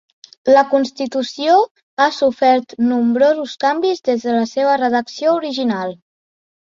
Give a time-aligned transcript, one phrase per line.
[0.53, 1.57] La constitució
[1.99, 5.95] ha sofert nombrosos canvis des de la seva redacció original.